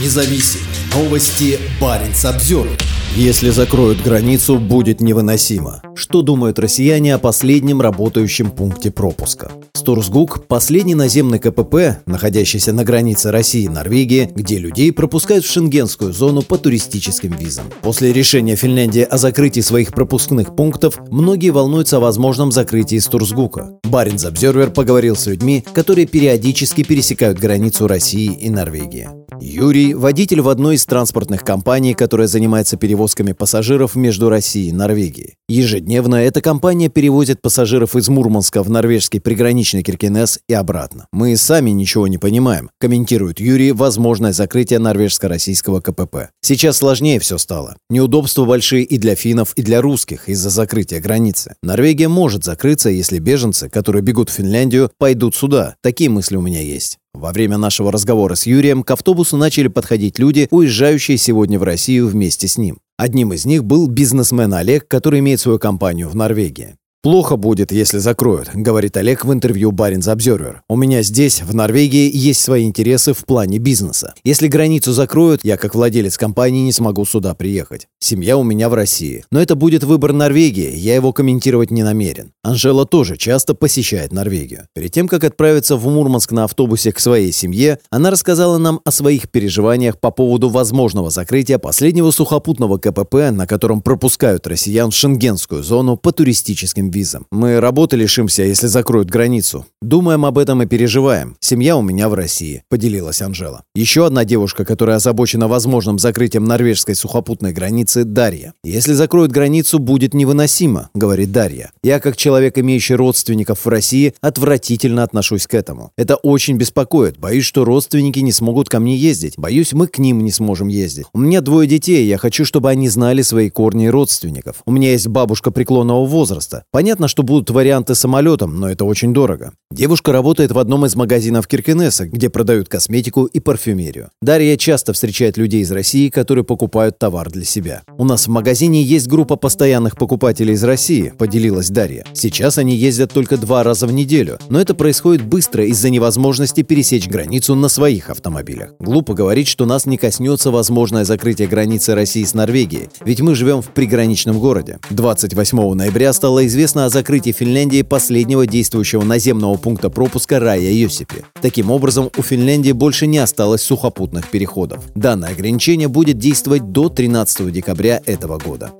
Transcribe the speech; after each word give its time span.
независим. 0.00 0.60
Новости 0.94 1.58
Баренц 1.80 2.24
обзор. 2.24 2.68
Если 3.16 3.50
закроют 3.50 4.02
границу, 4.02 4.58
будет 4.58 5.00
невыносимо. 5.00 5.82
Что 5.94 6.22
думают 6.22 6.58
россияне 6.58 7.14
о 7.14 7.18
последнем 7.18 7.80
работающем 7.80 8.50
пункте 8.50 8.90
пропуска? 8.90 9.52
Стурсгук– 9.74 10.46
последний 10.48 10.96
наземный 10.96 11.38
КПП, 11.38 12.02
находящийся 12.06 12.72
на 12.72 12.82
границе 12.82 13.30
России 13.30 13.64
и 13.64 13.68
Норвегии, 13.68 14.30
где 14.34 14.58
людей 14.58 14.92
пропускают 14.92 15.44
в 15.44 15.52
шенгенскую 15.52 16.12
зону 16.12 16.42
по 16.42 16.58
туристическим 16.58 17.36
визам. 17.36 17.66
После 17.82 18.12
решения 18.12 18.56
Финляндии 18.56 19.02
о 19.02 19.16
закрытии 19.16 19.60
своих 19.60 19.92
пропускных 19.92 20.56
пунктов, 20.56 20.98
многие 21.10 21.50
волнуются 21.50 21.98
о 21.98 22.00
возможном 22.00 22.50
закрытии 22.50 22.98
Стурсгука. 22.98 23.78
Баренц 23.84 24.24
Обзервер 24.24 24.70
поговорил 24.70 25.14
с 25.14 25.26
людьми, 25.26 25.64
которые 25.72 26.06
периодически 26.06 26.82
пересекают 26.82 27.38
границу 27.38 27.86
России 27.86 28.32
и 28.32 28.50
Норвегии. 28.50 29.08
Юрий– 29.40 29.94
водитель 29.94 30.40
в 30.40 30.48
одной 30.48 30.76
из 30.76 30.86
транспортных 30.86 31.42
компаний, 31.42 31.94
которая 31.94 32.26
занимается 32.26 32.76
перевозками 32.76 33.32
пассажиров 33.32 33.96
между 33.96 34.28
Россией 34.28 34.70
и 34.70 34.72
Норвегией. 34.72 35.34
Ежедневно 35.48 36.16
эта 36.16 36.40
компания 36.40 36.88
перевозит 36.88 37.42
пассажиров 37.42 37.96
из 37.96 38.08
Мурманска 38.08 38.62
в 38.62 38.70
норвежский 38.70 39.20
приграничный 39.20 39.82
Киркинес 39.82 40.40
и 40.48 40.54
обратно. 40.54 41.06
Мы 41.12 41.36
сами 41.36 41.70
ничего 41.70 42.08
не 42.08 42.18
понимаем, 42.18 42.70
комментирует 42.80 43.40
Юрий 43.40 43.72
возможное 43.72 44.32
закрытие 44.32 44.78
норвежско-российского 44.78 45.80
КПП. 45.80 46.30
Сейчас 46.40 46.78
сложнее 46.78 47.20
все 47.20 47.38
стало. 47.38 47.76
Неудобства 47.90 48.44
большие 48.44 48.84
и 48.84 48.98
для 48.98 49.14
финнов, 49.14 49.52
и 49.54 49.62
для 49.62 49.80
русских 49.80 50.28
из-за 50.28 50.50
закрытия 50.50 51.00
границы. 51.00 51.54
Норвегия 51.62 52.08
может 52.08 52.44
закрыться, 52.44 52.88
если 52.90 53.18
беженцы, 53.18 53.68
которые 53.68 54.02
бегут 54.02 54.30
в 54.30 54.34
Финляндию, 54.34 54.90
пойдут 54.98 55.34
сюда. 55.34 55.76
Такие 55.82 56.10
мысли 56.10 56.36
у 56.36 56.40
меня 56.40 56.60
есть. 56.60 56.98
Во 57.14 57.32
время 57.32 57.56
нашего 57.56 57.92
разговора 57.92 58.34
с 58.34 58.44
Юрием 58.44 58.82
к 58.82 58.90
автобусу 58.90 59.36
начали 59.36 59.68
подходить 59.68 60.18
люди, 60.18 60.48
уезжающие 60.50 61.16
сегодня 61.16 61.58
в 61.58 61.62
Россию 61.62 62.08
вместе 62.08 62.48
с 62.48 62.58
ним. 62.58 62.80
Одним 62.98 63.32
из 63.32 63.46
них 63.46 63.64
был 63.64 63.86
бизнесмен 63.86 64.52
Олег, 64.52 64.88
который 64.88 65.20
имеет 65.20 65.40
свою 65.40 65.58
компанию 65.58 66.08
в 66.08 66.16
Норвегии. 66.16 66.76
«Плохо 67.04 67.36
будет, 67.36 67.70
если 67.70 67.98
закроют»,— 67.98 68.48
говорит 68.54 68.96
Олег 68.96 69.26
в 69.26 69.32
интервью 69.34 69.72
Баринс 69.72 70.08
Обзервер. 70.08 70.62
«У 70.70 70.76
меня 70.76 71.02
здесь, 71.02 71.42
в 71.42 71.54
Норвегии, 71.54 72.10
есть 72.10 72.40
свои 72.40 72.64
интересы 72.64 73.12
в 73.12 73.26
плане 73.26 73.58
бизнеса. 73.58 74.14
Если 74.24 74.48
границу 74.48 74.94
закроют, 74.94 75.44
я 75.44 75.58
как 75.58 75.74
владелец 75.74 76.16
компании 76.16 76.62
не 76.62 76.72
смогу 76.72 77.04
сюда 77.04 77.34
приехать. 77.34 77.88
Семья 77.98 78.38
у 78.38 78.42
меня 78.42 78.70
в 78.70 78.74
России. 78.74 79.22
Но 79.30 79.38
это 79.38 79.54
будет 79.54 79.84
выбор 79.84 80.14
Норвегии, 80.14 80.74
я 80.74 80.94
его 80.94 81.12
комментировать 81.12 81.70
не 81.70 81.82
намерен. 81.82 82.32
Анжела 82.42 82.86
тоже 82.86 83.18
часто 83.18 83.52
посещает 83.54 84.10
Норвегию. 84.10 84.66
Перед 84.74 84.92
тем, 84.92 85.06
как 85.06 85.24
отправиться 85.24 85.76
в 85.76 85.86
Мурманск 85.86 86.32
на 86.32 86.44
автобусе 86.44 86.90
к 86.90 87.00
своей 87.00 87.32
семье, 87.32 87.80
она 87.90 88.10
рассказала 88.10 88.56
нам 88.56 88.80
о 88.82 88.90
своих 88.90 89.28
переживаниях 89.30 90.00
по 90.00 90.10
поводу 90.10 90.48
возможного 90.48 91.10
закрытия 91.10 91.58
последнего 91.58 92.10
сухопутного 92.10 92.78
КПП, 92.78 93.30
на 93.30 93.46
котором 93.46 93.82
пропускают 93.82 94.46
россиян 94.46 94.90
в 94.90 94.94
шенгенскую 94.94 95.62
зону 95.62 95.98
по 95.98 96.10
туристическим 96.10 96.93
визам. 96.94 97.26
Мы 97.30 97.60
работы 97.60 97.96
лишимся, 97.96 98.42
если 98.44 98.68
закроют 98.68 99.10
границу. 99.10 99.66
Думаем 99.82 100.24
об 100.24 100.38
этом 100.38 100.62
и 100.62 100.66
переживаем. 100.66 101.36
Семья 101.40 101.76
у 101.76 101.82
меня 101.82 102.08
в 102.08 102.14
России»,— 102.14 102.62
поделилась 102.70 103.20
Анжела. 103.20 103.62
Еще 103.74 104.06
одна 104.06 104.24
девушка, 104.24 104.64
которая 104.64 104.96
озабочена 104.96 105.48
возможным 105.48 105.98
закрытием 105.98 106.44
норвежской 106.44 106.94
сухопутной 106.94 107.52
границы, 107.52 108.04
Дарья. 108.04 108.54
«Если 108.62 108.92
закроют 108.92 109.32
границу, 109.32 109.78
будет 109.78 110.14
невыносимо»,— 110.14 110.90
говорит 110.94 111.32
Дарья. 111.32 111.72
«Я, 111.82 112.00
как 112.00 112.16
человек, 112.16 112.58
имеющий 112.58 112.94
родственников 112.94 113.64
в 113.64 113.68
России, 113.68 114.14
отвратительно 114.20 115.02
отношусь 115.02 115.46
к 115.46 115.54
этому. 115.54 115.90
Это 115.98 116.16
очень 116.16 116.56
беспокоит. 116.56 117.18
Боюсь, 117.18 117.44
что 117.44 117.64
родственники 117.64 118.20
не 118.20 118.32
смогут 118.32 118.68
ко 118.68 118.80
мне 118.80 118.96
ездить. 118.96 119.34
Боюсь, 119.36 119.72
мы 119.72 119.86
к 119.86 119.98
ним 119.98 120.20
не 120.24 120.30
сможем 120.30 120.68
ездить. 120.68 121.06
У 121.12 121.18
меня 121.18 121.40
двое 121.40 121.68
детей, 121.68 122.06
я 122.06 122.18
хочу, 122.18 122.44
чтобы 122.44 122.70
они 122.70 122.88
знали 122.88 123.22
свои 123.22 123.50
корни 123.50 123.86
и 123.86 123.90
родственников. 123.90 124.56
У 124.64 124.72
меня 124.72 124.92
есть 124.92 125.08
бабушка 125.08 125.50
преклонного 125.50 126.06
возраста. 126.06 126.64
Понятно, 126.70 126.83
что 127.06 127.22
будут 127.22 127.50
варианты 127.50 127.94
самолетом, 127.94 128.58
но 128.58 128.70
это 128.70 128.84
очень 128.84 129.12
дорого. 129.12 129.52
Девушка 129.70 130.12
работает 130.12 130.52
в 130.52 130.58
одном 130.58 130.86
из 130.86 130.94
магазинов 130.94 131.46
Киркенеса, 131.46 132.06
где 132.06 132.30
продают 132.30 132.68
косметику 132.68 133.24
и 133.24 133.40
парфюмерию. 133.40 134.10
Дарья 134.22 134.56
часто 134.56 134.92
встречает 134.92 135.36
людей 135.36 135.62
из 135.62 135.70
России, 135.72 136.10
которые 136.10 136.44
покупают 136.44 136.98
товар 136.98 137.30
для 137.30 137.44
себя. 137.44 137.82
«У 137.98 138.04
нас 138.04 138.26
в 138.26 138.30
магазине 138.30 138.82
есть 138.82 139.08
группа 139.08 139.36
постоянных 139.36 139.96
покупателей 139.96 140.54
из 140.54 140.64
России»,– 140.64 141.12
поделилась 141.18 141.70
Дарья. 141.70 142.04
«Сейчас 142.12 142.58
они 142.58 142.76
ездят 142.76 143.12
только 143.12 143.36
два 143.36 143.62
раза 143.62 143.86
в 143.86 143.92
неделю, 143.92 144.38
но 144.48 144.60
это 144.60 144.74
происходит 144.74 145.24
быстро 145.24 145.64
из-за 145.64 145.90
невозможности 145.90 146.62
пересечь 146.62 147.08
границу 147.08 147.54
на 147.54 147.68
своих 147.68 148.10
автомобилях. 148.10 148.70
Глупо 148.78 149.14
говорить, 149.14 149.48
что 149.48 149.66
нас 149.66 149.86
не 149.86 149.96
коснется 149.96 150.50
возможное 150.50 151.04
закрытие 151.04 151.48
границы 151.48 151.94
России 151.94 152.24
с 152.24 152.34
Норвегией, 152.34 152.90
ведь 153.04 153.20
мы 153.20 153.34
живем 153.34 153.62
в 153.62 153.68
приграничном 153.68 154.38
городе. 154.38 154.78
28 154.90 155.74
ноября 155.74 156.12
стало 156.12 156.46
известно, 156.46 156.73
известно 156.74 156.86
о 156.86 156.88
закрытии 156.88 157.30
Финляндии 157.30 157.82
последнего 157.82 158.46
действующего 158.46 159.04
наземного 159.04 159.56
пункта 159.56 159.90
пропуска 159.90 160.40
Рая 160.40 160.72
Йосипи. 160.72 161.24
Таким 161.40 161.70
образом, 161.70 162.10
у 162.16 162.22
Финляндии 162.22 162.72
больше 162.72 163.06
не 163.06 163.18
осталось 163.18 163.62
сухопутных 163.62 164.28
переходов. 164.28 164.82
Данное 164.94 165.30
ограничение 165.30 165.88
будет 165.88 166.18
действовать 166.18 166.72
до 166.72 166.88
13 166.88 167.52
декабря 167.52 168.00
этого 168.06 168.38
года. 168.38 168.72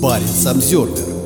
Баренц 0.00 0.46
Обзервер 0.46 1.19